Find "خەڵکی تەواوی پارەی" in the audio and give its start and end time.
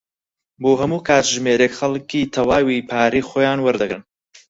1.79-3.27